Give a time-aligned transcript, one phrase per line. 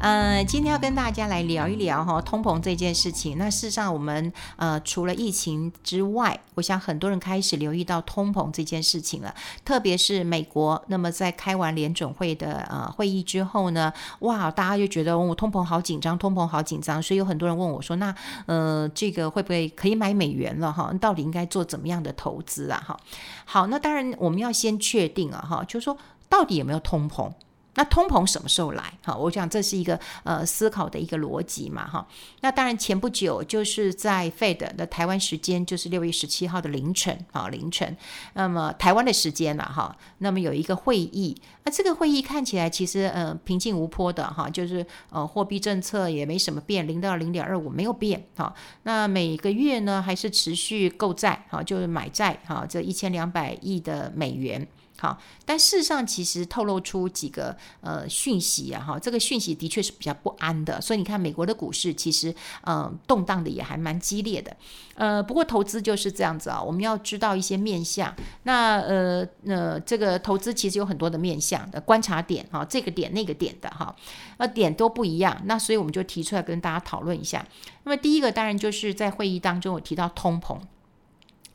[0.00, 3.36] 呃，今天要跟大家来聊一聊哈通膨这件事情。
[3.36, 9.34] 那事实上，我们呃除了疫情之外，我想很多人开始留意到通膨这件事情了。
[9.62, 17.02] 特别是美国，那么在开完联准会的呃会议之后呢，哇，大家就觉得哦，通膨好紧张，通膨好紧张。
[17.02, 18.14] 所以有很多人问我说，那
[18.46, 20.90] 呃这个会不会可以买美元了哈？
[20.98, 22.82] 到底应该做怎么样的投资啊？
[22.86, 22.98] 哈，
[23.44, 25.94] 好，那当然我们要先确定啊哈，就是说
[26.30, 27.30] 到底有没有通膨？
[27.74, 28.92] 那通膨什么时候来？
[29.02, 32.06] 哈，我想这是一个呃思考的一个逻辑嘛，哈。
[32.40, 37.96] 那当然前不久就是在 Fed 的台湾时间，就是六月十七号的凌晨，哈，凌晨。
[38.34, 39.96] 那么台湾的时间了，哈。
[40.18, 48.52] 那么有一个会议，那这个会议看起来其实呃平静无波的，哈，就是呃货币政策也没什么变，零到零点二五没有变，哈。
[48.82, 54.66] 那每个月呢还是持续购债，哈，就是买债，哈，这一千两百亿的美元。
[55.00, 64.54] 好，但事实上其实透露出几个呃讯息啊，哈，这个讯息的确是比较不安的，所以你看美国的股市其实呃动荡的也还蛮激烈的，
[64.96, 73.96] 呃，不过投资就是这样子啊，我们要知道一些面向，那呃呃这个投资其实有很多的面向的观察点哈，这个点那个点的哈，
[74.36, 77.42] 呃点都不一样，那所以我们就提出来跟大家讨论一下。
[77.84, 80.58] 那么第一个当然就是在会议当中我提到通膨。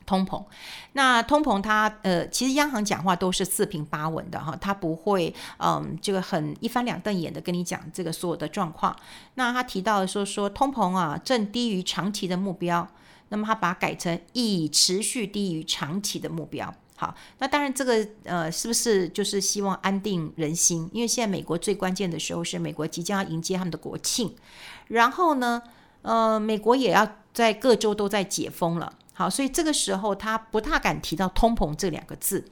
[0.06, 0.42] 通膨，
[0.92, 8.96] 那通膨它呃，其实央行讲话都是四平八稳的哈，它不会嗯这个很一翻两瞪眼的跟你讲这个所有的状况。
[9.34, 12.86] 那他提到说说通膨啊正低于长期的目标，
[13.30, 16.72] 那么他把它改成已持续低于长期的目标。
[16.98, 20.88] 好，那当然这个呃是不是就是希望安定人心？
[20.92, 24.34] 因为现在美国最关键的时候是美国即将要迎接他们的国庆，
[24.86, 25.60] 然后呢
[26.02, 28.92] 呃美国也要在各州都在解封了。
[29.18, 32.44] 好，所以这个时候他不大敢提到通膨这两个字，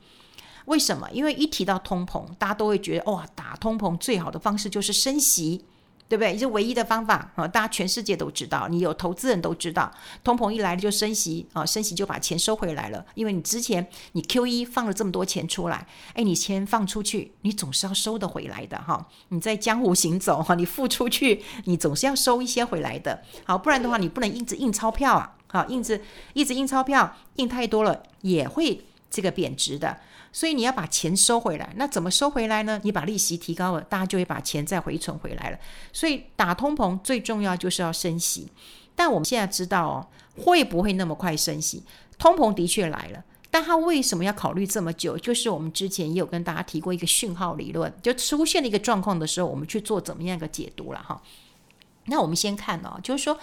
[0.65, 1.07] 为什么？
[1.13, 5.67] 因为一提到通膨，大家都会觉得哇，打通膨最好的方式就是升息，
[6.09, 6.39] 对不对？
[6.39, 7.47] 是唯一的方法啊！
[7.47, 13.05] 大家全世界都知道，你有投资人都知道，通膨一来就升息啊，升息就把钱收回来了。
[13.15, 19.07] 因为你之前你 Q 一放了这么多钱出来，哎，你钱放出去，你总是要收得回来的哈。
[19.29, 23.23] 你在江湖行走哈，你付出去，你总是要收一些回来的。
[23.45, 25.34] 好，不然的话，你不能一直印钞票啊。
[25.55, 26.01] 好，印子
[26.33, 29.97] 一直印钞票，印太多了也会这个贬值的，
[30.33, 31.73] 所以你要把钱收回来。
[31.77, 32.81] 那怎么收回来呢？
[32.83, 35.59] 你把利息提高了，大家就会把钱再回存回来了。
[35.93, 38.49] 所以打通膨最重要就是要升息。
[38.97, 40.09] 但我们现在知道哦，
[40.43, 41.85] 会不会那么快升息？
[42.19, 45.17] 通膨的确来了，但他为什么要考虑这么久？
[45.17, 51.23] 就是我们之前也有跟大家提过一个讯号理论，就出现了一个状况的时候，我们去做怎么样一个解读了哈。
[52.07, 53.39] 那我们先看哦，就是说。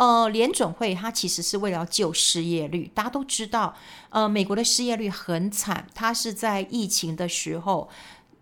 [0.00, 2.90] 呃，联准会它其实是为了救失业率。
[2.94, 3.76] 大家都知道，
[4.08, 7.86] 呃，美国的失业率很惨，它是在疫情的时候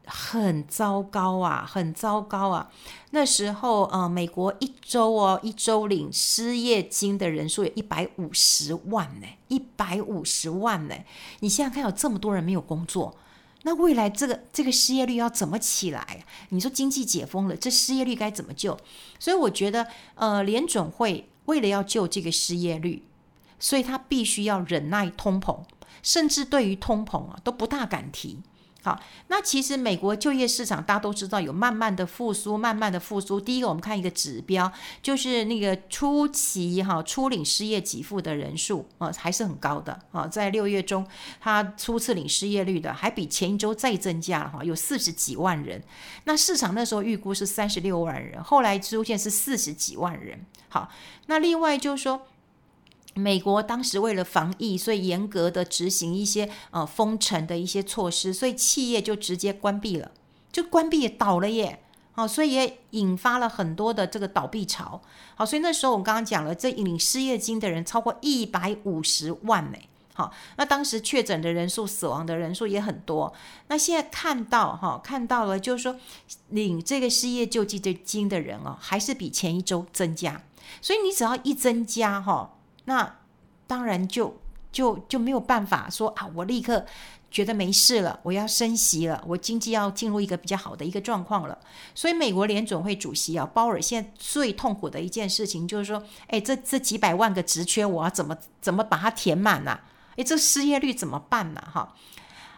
[0.07, 2.71] 很糟糕啊，很糟糕啊。
[3.11, 10.95] 那时候，呃，美国一周哦，一周领失业金的人数有一百五十万呢，一百五十万呢。
[11.41, 13.17] 你现在看，有这么多人没有工作，
[13.65, 16.25] 那未来这个这个失业率要怎么起来？
[16.51, 18.79] 你说经济解封了，这失业率该怎么救？
[19.19, 21.29] 所以我觉得，呃，联准会。
[21.49, 23.03] 为了要救这个失业率，
[23.59, 25.65] 所以他必须要忍耐通膨，
[26.03, 28.41] 甚至对于通膨啊都不大敢提。
[28.81, 33.41] 好，那其实美国就业市场大家都知道有慢慢的复苏，慢慢的复苏。
[33.41, 34.71] 第一个，我们看一个指标，
[35.03, 41.05] 就是那个初期哈初领失业给付的人数啊还是很高的啊，在六月中，
[41.41, 45.83] 他初次领失业率的还比前一周再增加了哈，有四十几万人。
[46.25, 50.47] 那市场那时候预估是三十六万人，后来出现是四十几万人。
[50.69, 50.89] 好，
[51.27, 52.27] 那另外就是说，
[53.19, 60.13] 美国当时为了防疫，所以严格的执行一些呃封城的一些措施，所以企业就直接关闭了，
[60.53, 61.81] 就关闭倒了耶。
[62.13, 65.01] 好，所以也引发了很多的这个倒闭潮。
[65.37, 69.79] 好，所以那时候我刚刚讲了，这领失业金的人超过一百五十万呢。
[70.15, 73.33] 好，那当时确诊的人数、死亡的人数也很多。
[73.69, 75.95] 那现在看到哈，看到了就是说，
[76.49, 80.43] 领这个失业救济金的人哦，还是比前一周增加。
[80.83, 82.58] 所以你只要一增加哈，
[82.89, 83.19] 那
[83.67, 84.41] 当然就
[84.73, 86.87] 就就没有办法说啊，我立刻
[87.31, 91.59] 觉得没事了，我要升息了，我经济要进入一个比较好的一个状况了。
[91.95, 99.79] 所以美国联准会主席啊，鲍尔现在最痛苦的一件事情就是说，哎，这这几百万个职缺，我要怎么怎么把它填满呢？
[100.17, 101.63] 哎，这失业率怎么办呢？
[101.71, 101.95] 哈，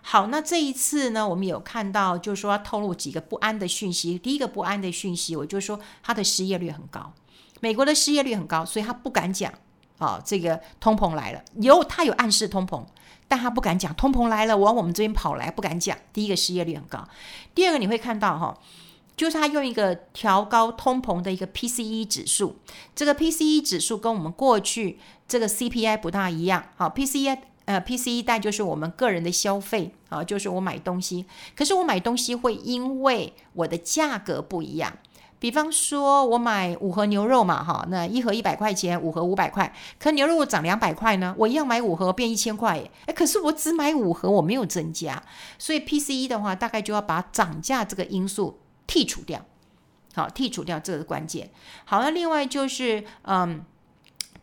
[0.02, 4.16] 好，那这一次呢，我们有看到就是说透露几个不安的讯息。
[4.16, 7.12] 第一个不安的讯息，我就说他的失业率很高。
[7.58, 9.52] 美国的失业率很高，所以他不敢讲
[10.00, 12.82] 啊，这个通膨来了，有他有暗示通膨，
[13.29, 15.97] 但他不敢讲通膨来了，往我们这边跑来，不敢讲。
[16.12, 17.06] 第一个失业率很高，
[17.55, 18.58] 第二个你会看到哈，
[19.14, 22.56] 就是他用一个调高通膨的一个 PCE 指数，
[22.97, 24.99] 这个 PCE 指数跟我们过去
[25.29, 26.64] 这个 CPI 不大一样。
[26.76, 34.97] 好，PCE 呃 PCE 带就是我们个人的消费啊，就是我买东西，可是我买东西会因为我的价格不一样。
[35.40, 39.75] 比方说，我买五盒牛肉嘛，哈，那一盒一百块钱，五盒五百块。
[39.98, 45.22] 可牛肉涨两百块呢，我一样买五盒变一千块，哎，可是我只买五盒，我没有增加，
[45.58, 49.42] 所以 PCE 的话，大概就要把涨价这个因素剔除掉，
[50.14, 51.50] 好，剔除掉这个是关键。
[51.87, 53.64] 好，那另外就是，嗯，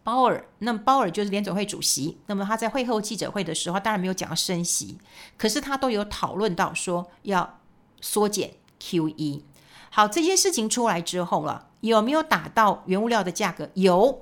[0.04, 4.98] 鲍尔，那么鲍尔就是联准会主席，那么他在会后记者会的时候，当然没有讲升息，
[5.38, 7.60] 可是他都有讨论到说要
[8.02, 9.44] 缩减 QE。
[9.90, 13.70] 好，这些事情出来之后了，有没有打到原物料的价格？
[13.74, 14.22] 有，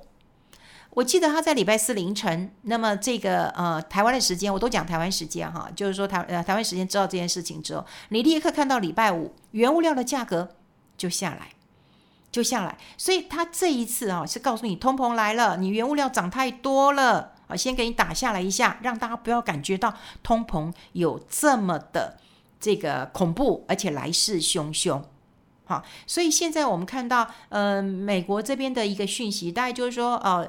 [0.90, 10.48] 我记得他在礼拜四凌晨，那么这个呃台湾的时间，我都讲台湾时间哈，就是说台呃台湾时间知道这件事情之后，你立刻看到礼拜五原物料的价格
[10.96, 11.48] 就下来，
[12.32, 19.92] 就下来，所以他这一次啊是告诉你通膨来了，你原物料涨太多了啊，先给你打下来一下，让大家不要感觉到
[20.22, 22.16] 通膨有这么的
[22.58, 25.02] 这个恐怖，而且来势汹汹。
[25.68, 30.48] 好，所以现在我们看到，呃，美国这边的一个讯息，大概就是说，呃，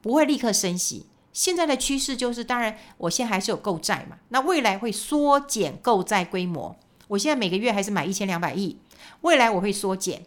[0.00, 1.06] 不会立刻升息。
[1.32, 6.74] 现在的趋势就是，当然，我现在还是有购债嘛，那未来会缩减购债规模。
[7.08, 8.78] 我现在每个月还是买一千两百亿，
[9.20, 10.24] 未来我会缩减。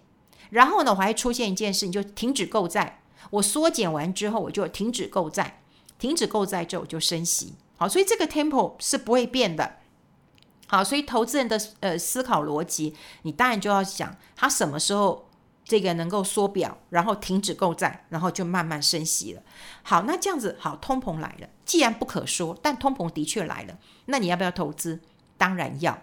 [0.51, 3.01] 然后呢，我还会出现一件事情，就停止购债。
[3.31, 5.61] 我缩减完之后，我就停止购债，
[5.97, 7.55] 停止购债之后我就升息。
[7.77, 9.77] 好，所以这个 tempo 是不会变的。
[10.71, 15.27] 好，所以投资人的呃思考逻辑，你当然就要想，他什么时候
[15.65, 19.41] 这个能够缩表，然后停止购债，然后就慢慢升息了。
[19.81, 23.75] 好，那这样子好，通膨来了，既然不可说，但通膨的确来了，
[24.05, 24.99] 那你要不要投资？
[25.39, 25.97] 当然要，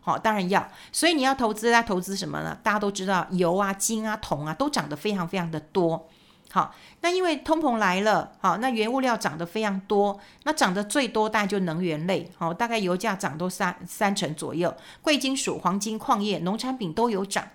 [0.00, 0.68] 好，当然要。
[0.92, 2.56] 所以你要投资，要投资什么呢？
[2.62, 6.08] 大家都知道，油啊、金啊、铜啊都涨得非常非常的多。
[6.52, 17.48] 好，那因为通膨来了，好，那原物料涨得非常多，那涨得最多大概就能源类，好，大概油价涨都三三成左右，贵金属、黄金、矿业、农产品都有涨。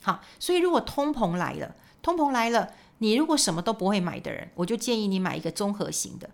[0.00, 6.30] 好，所以如果通膨来了，通膨来了，你如果什么都不会买的人，我就建议你买一个综合型的，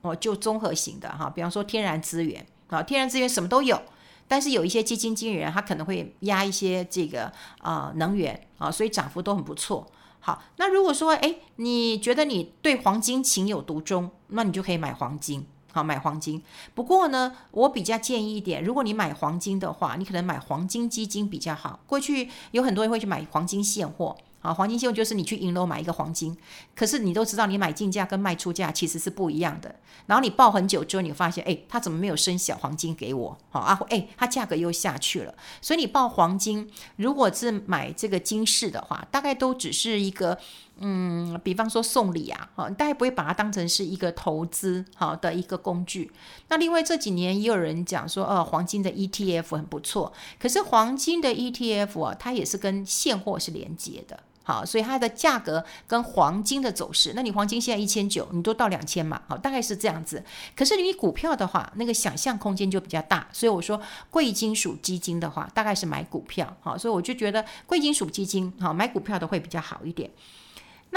[0.00, 3.78] 哦，就综合型的哈，比方说天然资源，啊，天然资源什么都有，
[4.26, 9.86] 但是有一些基金经理人他可能会压一些这个啊、能源啊，所以涨幅都很不错。
[10.20, 15.46] 好，那如果说，哎，你觉得你对黄金情有独钟，那你就可以买黄金。
[15.70, 16.42] 好，买黄金。
[16.74, 21.80] 不过呢，我比较建议一点，如果你买黄金的话，你可能买黄金基金比较好。
[21.86, 24.16] 过去有很多人会去买黄金现货。
[24.40, 26.36] 啊，黄金现货就是你去银楼买一个黄金，
[26.76, 29.74] 可是你都知道，你买进价跟卖出价其实是不一样的。
[30.06, 33.36] 然后你报很久之后，你发现，哎，他怎么没有生小黄金给我？
[33.50, 35.34] 好啊，哎，它价格又下去了。
[35.60, 40.38] 所以你报黄金，如果是买这个金饰的话，大概都只是一个，
[40.78, 46.10] 嗯，比方说送礼啊，哈，大概不会把它当成是一个投资好的一个工具。
[46.48, 54.20] 那另外这几年也有人讲说，呃，黄金的 ETF 很不错，可是黄金的 ETF 啊，它也是跟现货是连接的。
[54.48, 60.24] 好，所以它的价格跟黄金的走势，那你黄金现在一千九，你都到两千嘛，好，大概是这样子。
[60.56, 70.10] 可是你股票的话，那个想象空间就比较大，所以我说贵金属基金的话，大概是买股票，好，所以我就觉得贵金属基金，好，买股票的会比较好一点。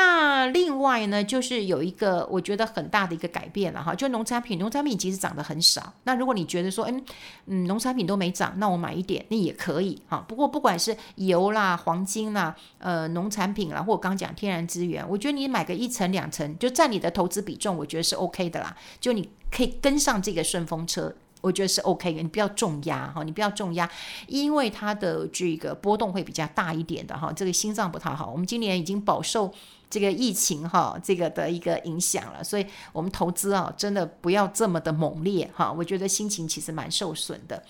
[0.02, 5.94] 那另外呢，就是有一个我觉得很大的一个改变了哈，就农产品，农产品其实涨得很少。
[6.06, 7.06] 那如果你觉得说，嗯
[7.46, 10.26] 嗯，农产品都没涨，那我买一点，那也可以哈。
[10.28, 18.76] 不过不管是油啦、黄金啦、呃农产品啦，或者刚讲天然资源，我觉得你买个一层两层，就占你的投资比重，我觉得是 OK 的啦。
[19.00, 22.22] 就你可以跟上这个顺风车，我觉得是 OK 的。
[22.22, 23.90] 你不要重压哈，你不要重压，
[24.28, 27.34] 因为它的这个波动会比较大一点的哈。
[27.34, 29.54] 这个心脏不太好，我们今年已经饱受。
[29.90, 35.70] 这个疫情哈，这个的一个影响了，所以我们投资啊，真的不要这么的猛烈哈。
[35.70, 37.62] 我觉得心情其实蛮受损的。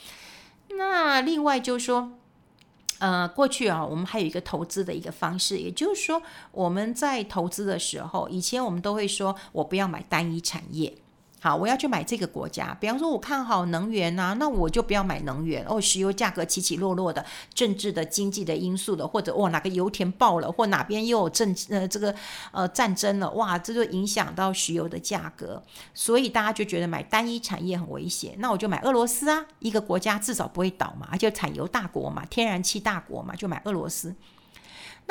[0.78, 2.12] 那另外就是说，
[3.00, 10.96] 呃，过去啊，我们还有一个投资的一个方式，也就是说，我们在投资的时候，以前我们都会说，我不要买单一产业。
[11.43, 12.77] 好，我要去买这个国家。
[12.79, 15.81] 比方说，我看好能源、啊，那我就不要买能源哦。
[15.81, 22.13] 石油价格起起落落的，政治的、经济的因素的，或者哦哪个油田爆了，或哪边又有政呃这个
[22.51, 25.60] 呃战争了，哇，这就影响到石油的价格。
[25.95, 28.36] 所以大家就觉得买单一产业很危险。
[28.38, 34.15] 那我就买俄罗斯啊，一个国家至少不会倒嘛，而且产油大国嘛，天然气大国嘛，就买俄罗斯。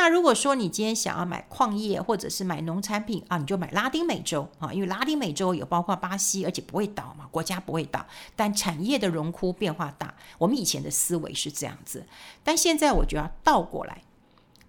[0.01, 10.15] 那如果说你今天想要买矿业或者是买农产品啊，你就买拉丁美洲啊，因为拉丁美洲有包括巴西，而且不会倒嘛，国家不会倒，但产业的荣枯变化大。
[10.39, 12.07] 我们以前的思维是这样子，
[12.43, 14.03] 但现在我就要倒过来，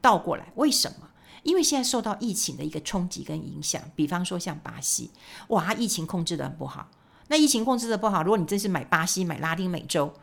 [0.01, 1.07] 倒过来，为什么？
[1.43, 5.11] 因为现在受到疫情的一个冲击跟影响，比方说像巴西，
[5.47, 6.89] 哇，疫情控制得很不好。
[7.29, 10.13] 那疫情控制得不好，如果你真是买巴西、买拉丁美洲，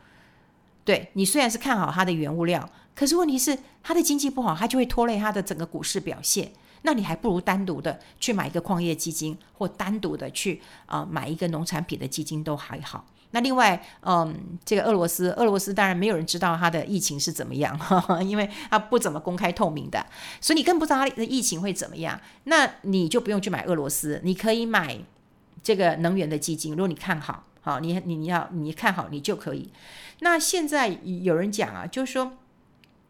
[0.83, 6.51] 对，你虽然是看好它的原物料，可是问题是它的经济不好，它就会拖累它的整个股市表现。
[6.83, 13.05] 那你还不如单独的去买一个矿业基金，或单独的去啊、买一个农产品的基金都还好。
[13.31, 14.33] 那另外，嗯，
[14.63, 20.03] 这个俄罗斯，俄罗斯当然没有人知道它的疫情是怎么样，呵呵，因为它不怎么公开透明的，
[20.41, 22.19] 所以你更不知道它的疫情会怎么样。
[22.45, 24.97] 那你就不用去买俄罗斯，你可以买
[25.61, 26.71] 这个能源的基金。
[26.71, 29.71] 如果你看好，好，你你要你看好，你就可以。
[30.21, 32.33] 那现在有人讲啊，就是说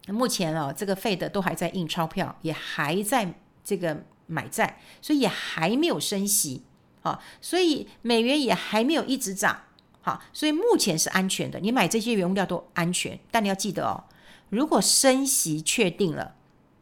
[0.08, 6.63] 目前啊，这个费的都还在印钞票，也还在这个买债，所以也还没有升息，
[7.00, 9.62] 好，所以美元也还没有一直涨。
[10.01, 13.18] 好，所以目前是安全的，你买这些原物料都安全。
[13.32, 14.04] 但你要记得哦，
[14.50, 16.36] 如果升息确定了，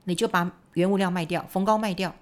[0.05, 2.15] 你就把原物料卖掉，逢高卖掉，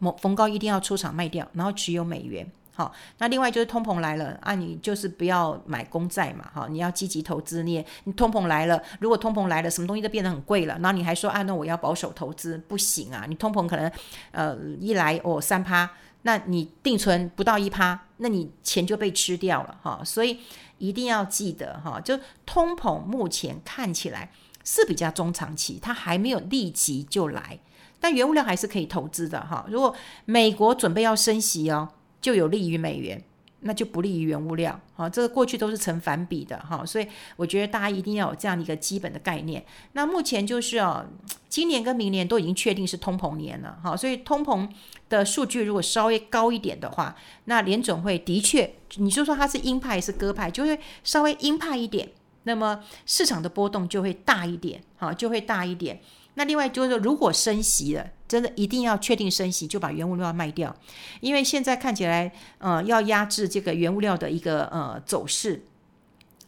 [0.00, 2.50] 逢逢高一定要出场卖掉，然后持有美元。
[2.74, 7.62] 好，那另外就是通膨来了啊，你就是不要买公债嘛，哈，你要积极投资。
[7.62, 13.92] 你你通膨来了，如果通膨来了，什么东西都变得很贵了，然后你还说啊，那我要保守投资，不行啊，你通膨可能
[14.30, 15.90] 呃一来哦三趴。
[16.24, 20.38] 那你定存不到一趴，那你钱就被吃掉了哈，所以
[20.78, 24.30] 一定要记得哈，就通膨目前看起来
[24.62, 27.58] 是比较中长期，它还没有立即就来，
[27.98, 29.66] 但原物料还是可以投资的哈。
[29.68, 29.92] 如果
[30.24, 31.88] 美国准备要升息哦，
[32.22, 33.22] 就有利于美元。
[33.64, 39.64] 那就不利于原物料，好，这个过去都是成反比的哈，所以我觉得大家一定要有这样的一个基本的概念。
[39.92, 41.06] 那目前就是哦，
[41.48, 44.68] 今年跟明年都已经确定是通膨年了，哈，所以通膨
[45.08, 47.14] 的数据如果稍微高一点的话，
[47.44, 52.08] 那联准会的确，你就说它是鹰派还是鸽派，就会稍微鹰派一点，
[52.42, 56.00] 那么市场的波动就会大一点，哈，就会大一点。
[56.34, 60.74] 那另外就是说，如果升息了，真的一定要确定升息，就把原物料卖掉，
[61.20, 65.62] 因为现在看起来，呃，要压制这个原物料的一个呃走势，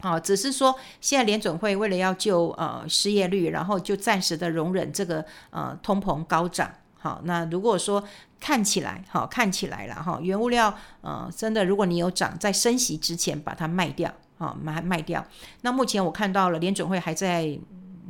[0.01, 8.03] 好，只是说现在联准会为了要救呃失业率，然后就暂时的容忍这个呃通膨高涨，好，那如果说
[8.41, 15.23] 看起来，好，看起来了哈，原物料呃真的，如果你有涨，在升息之前把它卖掉，好，卖卖掉。
[15.61, 17.59] 那目前我看到了联准会还在。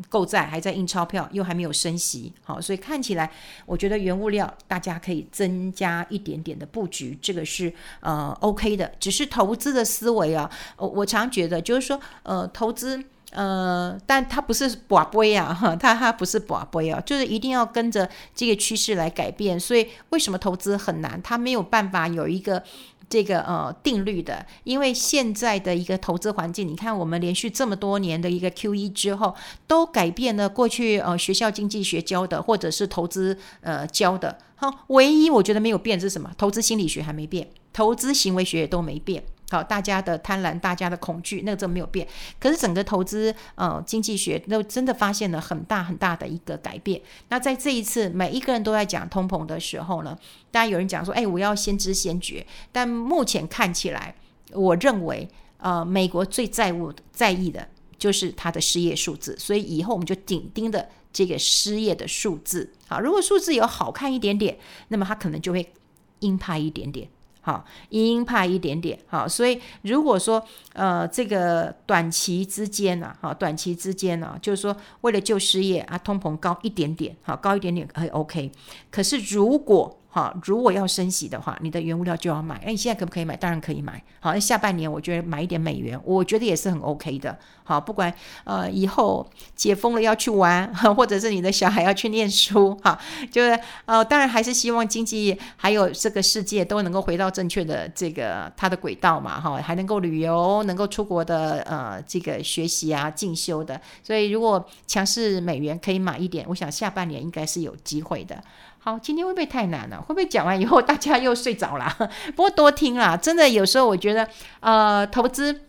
[0.09, 3.31] 购债还在印钞票，又还没有升息，好，所以看起来，
[3.67, 8.93] 我觉得原物料大家可以增加一点点的布局，这个是呃 OK 的。
[9.01, 19.59] 只是投资的思维啊，我我常觉得就是说，呃，投资呃，但它不是博杯啊，哈，它它不是博杯啊，就是一定要跟着这个趋势来改变。
[19.59, 21.21] 所以为什么投资很难？
[21.23, 22.63] 它没有办法有一个。
[23.09, 29.35] 这个呃定律的，因为现在的一个投资环境，你看我们连续这么多年的一个 QE 之后，
[29.67, 34.39] 都改变了过去呃学校经济学教的，或者是投资呃教的。
[34.57, 36.31] 好，唯一我觉得没有变是什么？
[36.39, 39.23] 投资心理学还没变，投资行为学也都没变。
[39.55, 42.07] 好，大家的贪婪，大家的恐惧，那个真没有变。
[42.41, 47.01] 可是整个投资呃经济学都真的发现了很大很大的一个改变。
[47.29, 50.19] 那在这一次每一个人都在讲通膨的时候呢，
[50.51, 52.45] 大家有人讲说，哎，我要先知先觉。
[52.73, 54.15] 但目前看起来，
[54.53, 62.73] 我认为呃美国最在乎在意的就是它的失业数字，所以以后我们就紧盯着这个失业的数字。
[62.89, 64.59] 好，如果数字有好看一点点，
[64.89, 65.73] 那么它可能就会
[66.19, 67.09] 鹰派一点点。
[67.45, 78.51] 好，阴怕一点点，好，所以如果说呃这个短期之间呢，好，短期之间呢，就是说为了救失业啊，通膨高一点点，好，高一点点可以 OK，
[78.91, 82.61] 可是如果好，如果要升息的话，你的原物料就要买。
[82.65, 83.37] 那你现在可不可以买？
[83.37, 84.01] 当然可以买。
[84.21, 87.37] 好，那下半年我觉得买一点美元，我觉得也是很 OK 的。
[87.65, 92.97] 好，不管呃以后解封了要去玩， 或者是你的小孩要去念书，哈，
[93.29, 103.81] 就是呃当然还是希望经济还有这个世界都能够回到正确的这个它的轨道嘛，哈，还能够旅游，能够出国的呃这个学习啊进修的。
[104.05, 108.41] 所以如果强势美元可以买一点，我想下半年应该是有机会的。
[108.85, 109.97] 好，今天会不会太难了？
[109.99, 111.91] 会不会讲完以后大家又睡着了？
[112.37, 114.29] 不过多听啦，真的有时候我觉得，
[114.61, 115.63] 呃，投资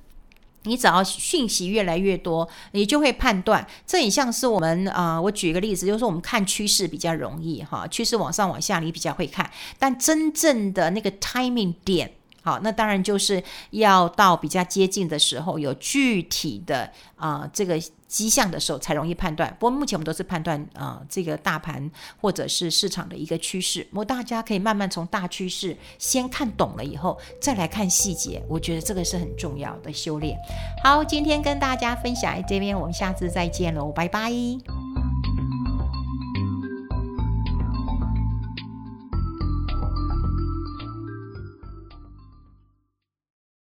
[0.63, 3.65] 你只要讯息越来越多，你就会判断。
[3.87, 12.11] 这很像是我们啊、我举一个例子，就是我们看趋势比较容易哈，趋势往上往下你比较会看，但真正的那个 timing 点。
[12.45, 19.49] 好，那当然就是要到比较接近的时候，有具体的啊、这个迹象的时候，才容易判断。
[19.59, 21.89] 不过目前我们都是判断啊、这个大盘
[22.21, 23.87] 或者是市场的一个趋势。
[23.91, 28.43] 我大家可以慢慢从大趋势先看懂了以后，再来看细节。
[28.47, 30.37] 我觉得这个是很重要的修炼。
[30.83, 34.31] 好，今天跟大家分享这边，我们下次再见喽，拜拜。